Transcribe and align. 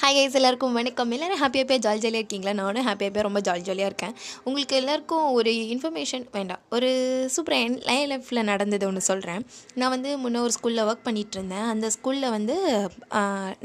Hi 0.00 0.16
guys 0.16 0.34
எல்லாருக்கும் 0.38 0.74
வணக்கம். 0.78 1.12
எல்லோரும் 1.14 1.38
ஹாப்பியாக 1.42 1.64
ஹாப்பியாக 1.66 1.82
ஜாலி 1.84 2.00
ஜாலியாக 2.02 2.20
இருக்கீங்களா? 2.22 2.52
நானும் 2.58 2.86
ஹாப்பியாக 2.88 3.12
போய் 3.14 3.24
ரொம்ப 3.26 3.40
ஜாலி 3.46 3.62
ஜாலியாக 3.68 3.90
இருக்கேன். 3.90 4.12
உங்களுக்கு 4.46 4.74
எல்லாருக்கும் 4.80 5.26
ஒரு 5.38 5.50
இன்ஃபர்மேஷன் 5.74 6.24
வேண்டாம். 6.34 6.60
ஒரு 6.76 6.90
சூப்பர் 7.34 7.56
என் 7.58 7.76
லைன் 7.88 8.10
லைஃப்பில் 8.10 8.42
நடந்தது 8.50 8.86
ஒன்று 8.88 9.02
சொல்கிறேன் 9.08 9.42
நான் 9.80 9.92
வந்து 9.94 10.10
முன்னே 10.22 10.40
ஒரு 10.46 10.54
ஸ்கூலில் 10.56 10.82
ஒர்க் 10.88 11.06
பண்ணிகிட்டு 11.08 11.38
இருந்தேன். 11.38 11.66
அந்த 11.72 11.88
ஸ்கூலில் 11.96 12.34
வந்து 12.36 12.56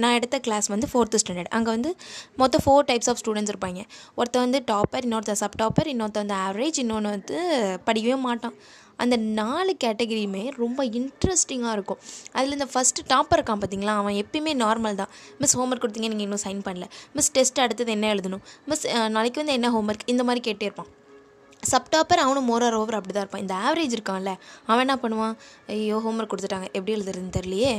நான் 0.03 0.15
எடுத்த 0.19 0.39
கிளாஸ் 0.47 0.69
வந்து 0.75 0.89
ஃபோர்த்து 0.93 1.21
ஸ்டாண்டர்ட் 1.23 1.53
அங்கே 1.59 1.71
வந்து 1.75 1.91
மொத்தம் 2.43 2.63
ஃபோர் 2.67 2.87
டைப்ஸ் 2.91 3.11
ஆஃப் 3.13 3.21
ஸ்டூடெண்ட்ஸ் 3.23 3.53
இருப்பாங்க. 3.55 3.83
ஒருத்தன் 4.19 4.45
வந்து 4.47 4.61
டாப்பர் 4.73 5.07
இன்னொருத்தர் 5.09 5.41
சப் 5.43 5.59
டாப்பர் 5.63 5.91
இன்னொருத்தன் 5.95 6.25
வந்து 6.25 6.39
ஆவரேஜ் 6.45 6.79
இன்னொன்று 6.85 7.13
வந்து 7.17 7.39
படிக்கவே 7.89 8.19
மாட்டான். 8.27 8.55
அந்த 9.03 9.15
நாலு 9.39 9.73
கேட்டகிரியுமே 9.83 10.43
ரொம்ப 10.61 10.85
இன்ட்ரெஸ்டிங்காக 10.99 11.75
இருக்கும். 11.77 11.99
அதில் 12.37 12.55
இந்த 12.57 12.67
ஃபஸ்ட்டு 12.73 13.07
டாப்பர் 13.13 13.39
இருக்கான் 13.39 13.61
பார்த்தீங்களா 13.63 13.95
அவன் 14.01 14.17
எப்பயுமே 14.23 14.55
நார்மல் 14.63 14.99
தான். 15.01 15.11
மிஸ் 15.43 15.57
ஹோம்ஒர்க் 15.59 15.85
கொடுத்தீங்க 15.85 16.09
நீங்கள் 16.13 16.27
இன்னும் 16.29 16.45
சைன் 16.47 16.63
பண்ணல. 16.69 16.87
மிஸ் 17.17 17.31
டெஸ்ட் 17.37 17.65
அடுத்தது 17.65 17.93
என்ன 17.97 18.13
எழுதணும்? 18.15 18.43
மிஸ் 18.71 18.87
நாளைக்கு 19.17 19.41
வந்து 19.43 19.57
என்ன 19.59 19.69
ஹோம்ஒர்க் 19.77 20.09
இந்த 20.15 20.25
மாதிரி 20.29 20.43
கேட்டே 20.49 20.67
இருப்பான். 20.69 20.91
சப்டாப்பர் 21.69 22.21
அவனும் 22.23 22.47
மோரார் 22.49 22.77
ஓவர் 22.79 22.97
அப்படி 22.97 23.13
தான் 23.13 23.23
இருப்பான். 23.23 23.43
இந்த 23.45 23.55
ஆவரேஜ் 23.65 23.95
இருக்கான்ல 23.97 24.31
அவன் 24.69 24.83
என்ன 24.87 24.95
பண்ணுவான்? 25.03 25.35
ஐயோ 25.67 25.97
ஹோம்ஒர்க் 26.05 26.31
கொடுத்துட்டாங்க. 26.31 26.67
எப்படி 26.77 26.93
எழுதுறதுன்னு 26.97 27.35
தெரியலையே. 27.37 27.73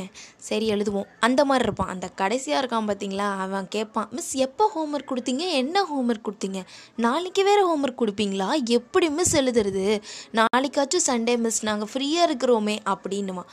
சரி 0.49 0.69
எழுதுவோம். 0.75 1.09
அந்த 1.21 1.45
மாதிரி 1.45 1.65
இருப்பான். 1.65 1.93
அந்த 1.95 2.09
கடைசியாக 2.21 2.63
இருக்கான் 2.63 2.89
பார்த்தீங்களா 2.91 3.29
அவன் 3.47 3.69
கேட்பான் 3.69 4.09
மிஸ் 4.11 4.33
எப்போ 4.47 4.71
ஹோம்ஒர்க் 4.75 5.11
கொடுத்தீங்க? 5.13 5.47
என்ன 5.63 5.83
ஹோம்ஒர்க் 5.93 6.29
கொடுத்தீங்க? 6.29 6.63
நாளைக்கு 7.07 7.45
வேறு 7.45 7.65
ஹோம்ஒர்க் 7.71 8.03
கொடுப்பீங்களா? 8.05 8.49
எப்படி 8.79 9.09
மிஸ் 9.19 9.37
எழுதுறது? 9.37 9.87
நாளைக்காச்சும் 10.41 11.07
சண்டே 11.11 11.39
மிஸ் 11.39 11.65
நாங்கள் 11.71 11.93
ஃப்ரீயாக 11.95 12.29
இருக்கிறோமே 12.31 12.79
அப்படின்னுவான். 12.95 13.51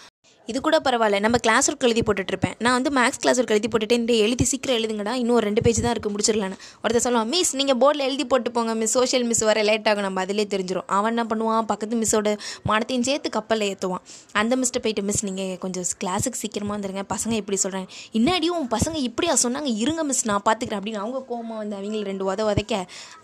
இது 0.49 0.59
கூட 0.67 0.77
பரவாயில்ல. 0.85 1.17
நம்ம 1.25 1.37
கிளாஸ் 1.45 1.67
ஒர்க் 1.71 1.85
எழுதி 1.87 2.01
போட்டுட்ருப்பேன் 2.07 2.53
நான் 2.65 2.75
வந்து 2.77 2.91
மேக்ஸ் 2.97 3.21
கிளாஸ் 3.23 3.39
ஒர்க் 3.41 3.53
எழுதி 3.55 3.69
போட்டுட்டு 3.73 3.95
இந்த 4.01 4.13
எழுதி 4.25 4.45
சீக்கிரம் 4.51 4.77
எழுதுங்கடா. 4.79 5.13
இன்னும் 5.21 5.35
ஒரு 5.39 5.45
ரெண்டு 5.49 5.61
பேஜ் 5.65 5.81
தான் 5.85 5.93
இருக்குது 5.95 6.13
முடிச்சிடலான்னு. 6.15 6.57
ஒருத்தர் 6.83 7.03
சொல்லுவான் 7.05 7.29
மிஸ் 7.33 7.51
நீங்கள் 7.59 7.77
போர்டில் 7.81 8.05
எழுதி 8.07 8.25
போட்டு 8.31 8.51
போங்க 8.55 8.73
மிஸ் 8.81 8.95
சோஷியல் 8.97 9.25
மிஸ் 9.31 9.43
வர 9.49 9.63
லேட் 9.69 9.87
ஆகும். 9.91 10.05
நம்ம 10.07 10.21
அதிலே 10.25 10.45
தெரிஞ்சிடும் 10.53 10.87
அவன் 10.97 11.11
என்ன 11.13 11.25
பண்ணுவான் 11.31 11.67
பக்கத்து 11.71 11.99
மிஸ்ஸோட 12.01 12.33
மானத்தையும் 12.69 13.05
சேர்த்து 13.09 13.29
கப்பலில் 13.37 13.67
ஏற்றுவான் 13.71 14.03
அந்த 14.41 14.55
மிஸ்ட்டை 14.61 14.81
போயிட்டு 14.85 15.05
மிஸ் 15.09 15.23
நீங்கள் 15.29 15.53
கொஞ்சம் 15.65 15.87
கிளாஸுக்கு 16.03 16.41
சீக்கிரமாக 16.43 16.75
வந்துருங்க. 16.77 17.03
பசங்க 17.15 17.35
இப்படி 17.41 17.59
சொல்கிறாங்க 17.65 17.89
இன்னாடியும் 18.19 18.57
உன் 18.59 18.71
பசங்க 18.77 18.97
இப்படியா 19.09 19.35
சொன்னாங்க? 19.45 19.71
இருங்க 19.83 20.03
மிஸ் 20.11 20.25
நான் 20.31 20.45
பார்த்துக்கிறேன் 20.49 20.81
அப்படின்னு 20.81 21.01
அவங்க 21.05 21.21
கோமா 21.31 21.57
வந்து 21.63 21.77
அவங்கள 21.79 22.03
ரெண்டு 22.11 22.25
உத 22.31 22.43
உதைக்க 22.51 22.75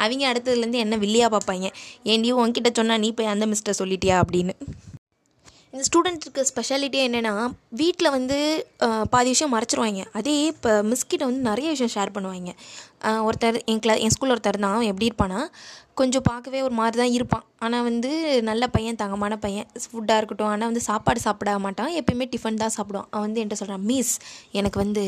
அவங்க 0.03 0.25
அடுத்ததுலேருந்து 0.33 0.83
என்ன 0.85 0.97
வில்லியாக 1.05 1.31
பார்ப்பாங்க 1.37 1.69
ஏன்டியும் 2.13 2.41
உன்கிட்ட 2.43 2.71
சொன்னால் 2.81 3.03
நீ 3.05 3.11
போய் 3.19 3.33
அந்த 3.35 3.47
மிஸ்ட்டை 3.53 3.75
சொல்லிட்டியா? 3.81 4.17
அப்படின்னு. 4.25 4.55
இந்த 5.75 5.85
ஸ்டூடெண்ட்ஸுக்கு 5.87 6.41
ஸ்பெஷாலிட்டியே 6.49 7.05
என்னென்னா 7.07 7.31
வீட்டில் 7.79 8.13
வந்து 8.15 8.37
பாதி 9.13 9.29
விஷயம் 9.33 9.53
மறைச்சிருவாங்க. 9.55 10.01
அதே 10.19 10.35
இப்போ 10.51 10.71
மிஸ்கிட்ட 10.91 11.23
வந்து 11.29 11.41
நிறைய 11.49 11.67
விஷயம் 11.73 11.93
ஷேர் 11.95 12.13
பண்ணுவாங்க. 12.17 12.51
ஒருத்தர் 13.27 13.57
என் 13.71 13.81
கிளா 13.85 13.95
என் 14.03 14.13
ஸ்கூலில் 14.13 14.35
ஒருத்தர் 14.35 14.63
தான் 14.65 14.75
அவன் 14.75 14.91
எப்படி 14.91 15.09
இருப்பான்னா 15.09 15.41
கொஞ்சம் 15.99 16.23
பார்க்கவே 16.27 16.59
ஒரு 16.67 16.75
மாதிரி 16.77 16.95
தான் 17.01 17.13
இருப்பான். 17.17 17.43
ஆனால் 17.65 17.83
வந்து 17.87 18.09
நல்ல 18.47 18.63
பையன் 18.73 18.97
தங்கமான 19.01 19.33
பையன் 19.43 19.67
ஃபுட்டாக 19.91 20.17
இருக்கட்டும். 20.19 20.49
ஆனால் 20.53 20.69
வந்து 20.69 20.81
சாப்பாடு 20.87 21.19
சாப்பிட 21.25 21.51
மாட்டான். 21.65 21.91
எப்பயுமே 21.99 22.25
டிஃபன் 22.33 22.59
தான் 22.63 22.73
சாப்பிடுவான். 22.75 23.07
அவன் 23.11 23.25
வந்து 23.25 23.39
என்கிட்ட 23.41 23.59
சொல்கிறான் 23.61 23.85
மிஸ் 23.89 24.11
எனக்கு 24.59 24.77
வந்து 24.83 25.03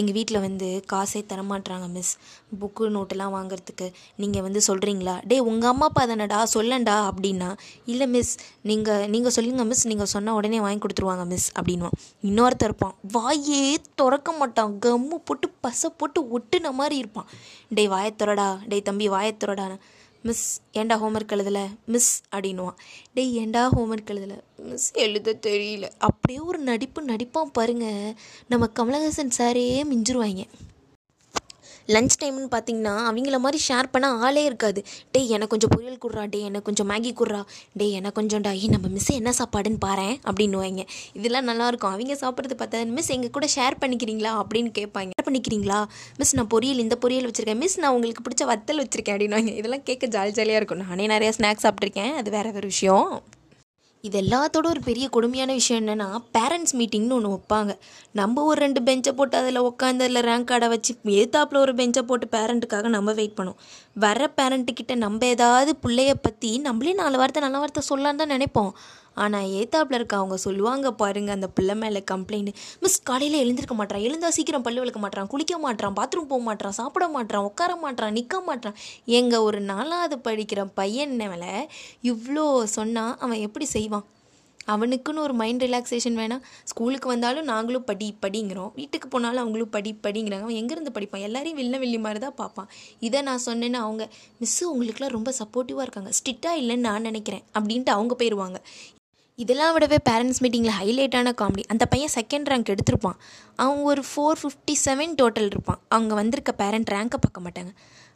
எங்கள் 0.00 0.16
வீட்டில் 0.18 0.40
வந்து 0.44 0.68
காசே 0.92 1.22
தரமாட்டுறாங்க 1.32 1.88
மிஸ் 1.96 2.12
புக்கு 2.60 2.86
நோட்டெல்லாம் 2.96 3.34
வாங்குறதுக்கு 3.36 3.88
நீங்கள் 4.24 4.44
வந்து 4.46 4.62
சொல்கிறீங்களா 4.68 5.14
டேய் 5.32 5.44
உங்கள் 5.52 5.70
அம்மா 5.72 5.88
அப்பா 5.90 6.04
தானடா 6.12 6.38
சொல்லண்டா 6.54 6.96
அப்படின்னா 7.08 7.50
இல்லை 7.94 8.08
மிஸ் 8.14 8.32
நீங்கள் 8.70 9.04
நீங்கள் 9.14 9.34
சொல்லுங்கள் 9.38 9.68
மிஸ் 9.72 9.84
நீங்கள் 9.92 10.12
சொன்ன 10.14 10.36
உடனே 10.38 10.60
வாங்கி 10.66 10.82
கொடுத்துருவாங்க 10.86 11.26
மிஸ் 11.32 11.48
அப்படின்வான் 11.58 11.98
இன்னொருத்தர் 12.30 12.70
இருப்பான். 12.72 12.94
வாயே 13.16 13.62
திறக்க 14.02 14.30
மாட்டான். 14.40 14.72
கம்மு 14.86 15.18
போட்டு 15.30 15.48
பசை 15.66 15.90
போட்டு 15.98 16.20
ஒட்டுன 16.38 16.74
மாதிரி 16.82 16.96
இருப்பான். 17.02 17.11
டேய் 17.12 17.24
டே 17.68 17.86
வாயத்துறடா. 17.86 18.58
டேய் 18.68 18.82
தம்பி 18.82 19.08
வாயத்துறடா 19.08 19.78
மிஸ் 20.24 20.60
ஏன்டா 20.74 20.96
ஹோம்ஒர்க் 21.02 21.32
எழுதல? 21.32 21.66
மிஸ் 21.86 22.22
அப்படின்னுவான். 22.32 22.74
டேய் 23.14 23.38
ஏன்டா 23.38 23.68
ஹோம்ஒர்க் 23.76 24.10
எழுதல? 24.10 24.40
மிஸ் 24.56 24.92
எழுத 24.92 25.38
தெரியல. 25.46 25.90
அப்படியே 25.98 26.38
ஒரு 26.38 26.58
நடிப்பு 26.58 27.02
நடிப்பான் 27.02 27.50
பாருங்க. 27.52 28.14
நம்ம 28.48 28.68
கமலஹாசன் 28.74 29.30
சாரே 29.38 29.84
மிஞ்சிருவாங்க 29.84 30.44
லஞ்ச் 31.94 32.16
டைம்னு 32.22 32.48
பார்த்தீங்கன்னா 32.54 32.94
அவங்கள 33.10 33.38
மாதிரி 33.44 33.60
ஷேர் 33.68 33.88
பண்ண 33.90 34.08
ஆளே 34.26 34.44
இருக்காது. 34.44 34.80
டேய் 35.12 35.32
எனக்கு 35.36 35.52
கொஞ்சம் 35.54 35.72
பொரியல் 35.74 35.98
குடுறா 36.04 36.24
டே 36.34 36.40
எனக்கு 36.48 36.66
கொஞ்சம் 36.68 36.90
மேகி 36.90 37.12
குடுறா 37.20 37.40
டே 37.80 37.86
எனக்கு 37.98 38.18
கொஞ்சம் 38.20 38.42
டாயி 38.46 38.66
நம்ம 38.74 38.88
மிஸ் 38.96 39.10
என்ன 39.10 39.32
சாப்பாடுன்னு 39.38 39.80
பாரேன் 39.86 40.16
அப்படின்னுவாங்க 40.30 40.84
இதெல்லாம் 41.12 41.48
நல்லாயிருக்கும் 41.48 41.94
அவங்க 41.94 42.18
சாப்பிட்றது 42.24 42.56
பார்த்தா 42.62 42.86
மிஸ் 42.86 43.10
எங்கள் 43.16 43.30
கூட 43.30 43.46
ஷேர் 43.56 43.80
பண்ணிக்கிறீங்களா 43.82 44.32
அப்படின்னு 44.42 44.72
கேட்பாங்க. 44.78 45.10
ஷேர் 45.16 45.26
பண்ணிக்கிறீங்களா? 45.28 45.80
மிஸ் 46.16 46.34
நான் 46.34 46.50
பொரியல் 46.54 46.82
இந்த 46.84 46.98
பொரியல் 47.00 47.28
வச்சுருக்கேன். 47.28 47.62
மிஸ் 47.64 47.78
நான் 47.78 47.94
உங்களுக்கு 47.96 48.24
பிடிச்ச 48.28 48.48
வத்தல் 48.52 48.82
வச்சுருக்கேன் 48.82 49.16
அப்படின்னுவாங்க 49.16 49.52
இதெல்லாம் 49.56 49.82
கேட்க 49.82 50.06
ஜாலி 50.06 50.34
ஜாலியாக 50.38 50.60
இருக்கும். 50.62 50.82
நானே 50.88 51.06
நிறையா 51.06 51.32
ஸ்நாக்ஸ் 51.38 51.66
சாப்பிட்ருக்கேன் 51.66 52.12
அது 52.22 52.30
வேறு 52.30 52.52
ஒரு 52.52 52.68
விஷயம். 52.74 53.22
இது 54.06 54.16
எல்லாத்தோட 54.20 54.66
ஒரு 54.66 54.80
பெரிய 54.86 55.06
கொடுமையான 55.08 55.50
விஷயம் 55.58 55.80
என்னென்னா 55.82 56.06
பேரண்ட்ஸ் 56.36 56.74
மீட்டிங்னு 56.78 57.16
ஒன்று 57.16 57.28
வைப்பாங்க. 57.34 57.72
நம்ம 58.20 58.44
ஒரு 58.44 58.58
ரெண்டு 58.60 58.80
பெஞ்சை 58.80 59.12
போட்டு 59.18 59.36
அதில் 59.40 59.60
உட்காந்து 59.68 60.06
அதில் 60.06 60.20
ரேங்க் 60.28 60.48
கார்டை 60.50 60.68
வச்சு 60.72 60.92
எதிர்த்தாப்புல 61.16 61.56
ஒரு 61.56 61.74
பெஞ்சை 61.80 62.02
போட்டு 62.02 62.26
பேரண்ட்டுக்காக 62.32 62.88
நம்ம 62.88 63.12
வெயிட் 63.12 63.36
பண்ணோம். 63.40 63.58
வர 64.04 64.30
பேரண்ட்டுக்கிட்ட 64.40 64.96
நம்ம 65.04 65.26
ஏதாவது 65.26 65.74
பிள்ளைய 65.84 66.14
பற்றி 66.26 66.50
நம்மளே 66.58 66.94
நாலு 67.02 67.16
வார்த்தை 67.22 67.42
நல்ல 67.42 67.58
வார்த்தை 67.58 67.84
சொல்லலான்னு 67.90 68.22
தான் 68.22 68.34
நினைப்போம். 68.36 68.72
ஆனால் 69.14 69.48
ஏத்தாப்புல 69.50 69.94
இருக்க 69.94 70.16
அவங்க 70.16 70.36
சொல்லுவாங்க 70.36 70.90
பாருங்க 70.92 71.30
அந்த 71.30 71.48
பிள்ளை 71.48 71.74
மேலே 71.74 72.04
கம்ப்ளைண்ட் 72.10 72.52
மிஸ் 72.80 73.02
காலையில் 73.02 73.40
எழுந்திருக்க 73.40 73.74
மாட்டான் 73.74 74.00
எழுந்தா 74.00 74.28
சீக்கிரம் 74.28 74.62
பல்லு 74.62 74.80
விளக்க 74.80 75.00
மாட்டான் 75.00 75.26
குளிக்க 75.26 75.58
மாட்டான் 75.58 75.94
பாத்ரூம் 75.94 76.30
போக 76.32 76.42
மாட்டான் 76.42 76.72
சாப்பிட 76.72 77.08
மாட்டான் 77.08 77.44
உட்கார 77.44 77.76
மாட்டான் 77.76 78.12
நிற்க 78.12 78.40
மாட்டான் 78.40 78.78
எங்கள் 79.06 79.40
ஒரு 79.40 79.60
நாலாவது 79.60 80.18
படிக்கிற 80.28 80.64
பையன் 80.74 81.16
மேலே 81.16 81.52
இவ்வளோ 82.04 82.64
சொன்னால் 82.64 83.16
அவன் 83.18 83.40
எப்படி 83.40 83.64
செய்வான்? 83.64 84.06
அவனுக்குன்னு 84.72 85.22
ஒரு 85.22 85.34
மைண்ட் 85.34 85.62
ரிலாக்ஸேஷன் 85.62 86.18
வேணாம் 86.20 86.42
ஸ்கூலுக்கு 86.64 87.08
வந்தாலும் 87.08 87.44
நாங்களும் 87.44 87.84
படி 87.84 88.14
படிங்கிறோம். 88.24 88.72
வீட்டுக்கு 88.74 89.08
போனாலும் 89.08 89.42
அவங்களும் 89.42 89.70
படி 89.70 89.98
படிங்கிறாங்க. 90.02 90.46
அவன் 90.46 90.60
எங்கேருந்து 90.60 90.94
படிப்பான்? 90.98 91.24
எல்லாரையும் 91.28 91.58
வில்ல 91.60 91.78
வில்லி 91.78 91.98
மாதிரி 91.98 92.20
தான் 92.20 92.34
பார்ப்பான். 92.34 92.68
இதை 93.00 93.22
நான் 93.22 93.44
சொன்னேன்னா 93.46 93.74
அவங்க 93.74 94.08
மிஸ்ஸு 94.40 94.64
உங்களுக்குலாம் 94.72 95.14
ரொம்ப 95.18 95.34
சப்போர்ட்டிவாக 95.40 95.86
இருக்காங்க. 95.86 96.12
ஸ்ட்ரிக்டாக 96.20 96.60
இல்லைன்னு 96.62 96.88
நான் 96.90 97.02
நினைக்கிறேன். 97.02 97.44
அப்படின்ட்டு 97.58 97.96
அவங்க 97.96 98.14
போயிடுவாங்க 98.14 98.60
இதெல்லாம் 99.36 99.78
விடவே 99.78 99.96
பேரண்ட்ஸ் 100.10 100.40
மீட்டிங்கில் 100.40 100.74
ஹைலைட்டான 100.80 101.32
காமெடி 101.40 101.62
அந்த 101.68 101.86
பையன் 101.86 102.10
செகண்ட் 102.14 102.50
ரேங்க் 102.50 102.74
எடுத்திருப்பான். 102.74 103.18
அவங்க 103.56 103.82
ஒரு 103.82 104.02
ஃபோர் 104.10 104.38
ஃபிஃப்டி 104.42 104.74
செவன் 104.84 105.14
டோட்டல் 105.22 105.44
இருப்பான். 105.44 105.80
அவங்க 105.88 106.14
வந்திருக்க 106.14 106.52
பேரண்ட் 106.52 106.88
ரேங்கை 106.88 107.18
பார்க்க 107.24 107.44
மாட்டாங்க. 107.46 107.72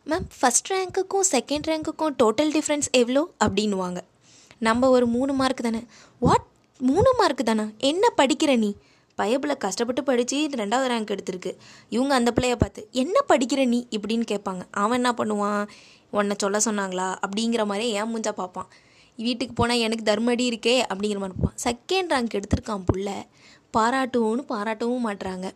மேம் 0.07 0.27
ஃபஸ்ட் 0.41 0.69
ரேங்க்குக்கும் 0.69 1.27
செகண்ட் 1.31 1.67
ரேங்க்குக்கும் 1.67 2.15
டோட்டல் 2.23 2.53
டிஃப்ரென்ஸ் 2.57 2.89
எவ்வளோ 2.91 3.31
அப்படின்னுவாங்க. 3.45 3.99
நம்ம 4.59 4.89
ஒரு 4.89 5.07
மூணு 5.07 5.33
மார்க் 5.33 5.63
தானே. 5.63 5.85
வாட் 6.19 6.45
மூணு 6.79 7.15
மார்க் 7.19 7.45
தானே? 7.45 7.63
என்ன 7.79 8.13
படிக்கிற 8.17 8.59
நீ? 8.59 8.75
பயபில் 9.19 9.57
கஷ்டப்பட்டு 9.57 10.03
படித்து 10.03 10.49
ரெண்டாவது 10.57 10.89
ரேங்க் 10.93 11.17
எடுத்திருக்கு. 11.17 11.57
இவங்க 11.89 12.15
அந்த 12.15 12.33
பிள்ளைய 12.35 12.55
பார்த்து 12.55 12.89
என்ன 12.93 13.25
படிக்கிற 13.29 13.67
நீ? 13.67 13.87
இப்படின்னு 13.91 14.27
கேட்பாங்க. 14.33 14.61
அவன் 14.71 15.05
என்ன 15.05 15.15
பண்ணுவான்? 15.19 15.69
உன்னை 16.11 16.37
சொல்ல 16.39 16.59
சொன்னாங்களா? 16.65 17.17
அப்படிங்கிற 17.27 17.67
மாதிரி 17.67 17.91
ஏன் 17.91 18.17
மூஞ்சா 18.17 18.33
பார்ப்பான். 18.33 18.69
வீட்டுக்கு 19.19 19.55
போனால் 19.55 19.79
எனக்கு 19.79 20.05
தர்மடி 20.05 20.45
இருக்கே 20.53 20.77
அப்படிங்கிற 20.91 21.19
மாதிரி 21.19 21.35
இருப்பான். 21.35 21.57
செகண்ட் 21.65 22.13
ரேங்க் 22.15 22.37
எடுத்திருக்கான் 22.39 22.87
புள்ள. 22.91 23.09
பாராட்டுவோன்னு 23.77 24.43
பாராட்டவும் 24.49 25.07
மாட்டுறாங்க 25.07 25.47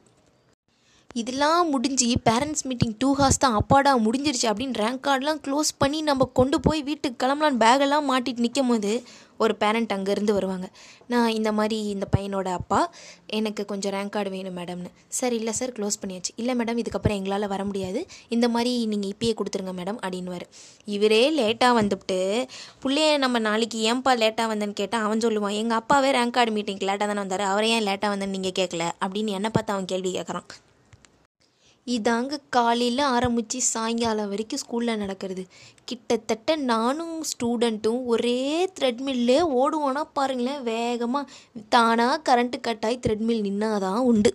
இதெல்லாம் 1.15 1.71
முடிஞ்சு 1.71 2.09
பேரண்ட்ஸ் 2.29 2.67
மீட்டிங் 2.67 2.95
டூ 2.99 3.09
ஹார்ஸ் 3.13 3.39
தான் 3.39 3.57
அப்பாடா 3.61 3.93
முடிஞ்சிருச்சு 4.07 4.47
அப்படின்னு 4.51 4.81
ரேங்க் 4.83 5.05
கார்டெலாம் 5.07 5.41
க்ளோஸ் 5.47 5.71
பண்ணி 5.79 6.01
நம்ம 6.01 6.29
கொண்டு 6.33 6.61
போய் 6.61 6.83
வீட்டுக்கு 6.83 7.27
கிளம்பலான்னு 7.27 7.63
பேகெல்லாம் 7.65 8.09
மாட்டிட்டு 8.11 8.39
நிற்கும் 8.39 8.69
போது 8.69 8.93
ஒரு 9.41 9.55
பேரண்ட் 9.63 9.93
அங்கேருந்து 9.97 10.33
வருவாங்க. 10.39 10.67
நான் 11.13 11.31
இந்த 11.39 11.51
மாதிரி 11.59 11.77
இந்த 11.95 12.07
பையனோட 12.17 12.49
அப்பா 12.59 12.81
எனக்கு 13.39 13.63
கொஞ்சம் 13.71 13.95
ரேங்க் 13.95 14.15
கார்டு 14.15 14.31
வேணும் 14.31 14.57
மேடம்னு 14.57 14.91
சார் 15.19 15.35
இல்லை 15.39 15.53
சார் 15.59 15.73
க்ளோஸ் 15.73 15.99
பண்ணியாச்சு. 16.03 16.33
இல்லை 16.37 16.55
மேடம் 16.59 16.81
இதுக்கப்புறம் 16.83 17.19
எங்களால் 17.21 17.49
வர 17.55 17.65
முடியாது. 17.65 18.03
இந்த 18.29 18.49
மாதிரி 18.49 18.73
நீங்கள் 18.87 19.13
இப்பயே 19.13 19.33
கொடுத்துருங்க 19.33 19.75
மேடம் 19.81 20.01
அப்படின்னுவார். 20.07 20.47
இவரே 20.97 21.23
லேட்டாக 21.41 21.79
வந்துவிட்டு 21.81 22.21
பிள்ளைய 22.83 23.19
நம்ம 23.19 23.39
நாளைக்கு 23.49 23.79
ஏன்பா 23.93 24.13
லேட்டாக 24.23 24.51
வந்தேன்னு 24.53 24.81
கேட்டால் 24.83 25.05
அவன் 25.05 25.25
சொல்லுவான் 25.27 25.59
எங்கள் 25.63 25.81
அப்பாவே 25.83 26.11
ரேங்க் 26.19 26.37
கார்டு 26.39 26.55
மீட்டிங்க்கு 26.57 26.89
லேட்டாக 26.91 27.05
தானே 27.05 27.23
வந்தார். 27.25 27.47
அவரே 27.53 27.71
ஏன் 27.77 27.87
லேட்டாக 27.87 28.13
வந்தேன்னு 28.15 28.37
நீங்கள் 28.39 28.59
கேட்கல 28.61 28.87
அப்படின்னு 29.07 29.37
என்னை 29.39 29.51
பார்த்து 29.53 29.73
அவன் 29.73 29.91
கேள்வி 29.93 30.13
கேட்குறான் 30.19 30.49
இதாங்க 31.97 32.39
காலையில் 32.57 33.03
ஆரம்பித்து 33.15 33.59
சாயங்காலம் 33.73 34.31
வரைக்கும் 34.33 34.63
ஸ்கூலில் 34.63 35.01
நடக்கிறது. 35.03 35.45
கிட்டத்தட்ட 35.85 36.57
நானும் 36.71 37.17
ஸ்டூடெண்ட்டும் 37.31 38.01
ஒரே 38.13 38.41
த்ரெட்மில்லே 38.81 39.39
ஓடுவோன்னா 39.61 40.03
பாருங்களேன் 40.19 40.63
வேகமாக 40.63 41.31
தானாக 41.77 42.23
கரண்ட்டு 42.29 42.61
கட் 42.61 42.85
ஆகி 42.89 42.99
த்ரெட்மில் 43.07 43.47
நின்னாதான் 43.49 44.03
உண்டு. 44.13 44.33